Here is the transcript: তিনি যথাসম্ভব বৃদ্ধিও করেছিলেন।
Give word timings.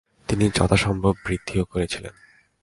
তিনি 0.29 0.45
যথাসম্ভব 0.55 1.13
বৃদ্ধিও 1.25 1.63
করেছিলেন। 1.65 2.13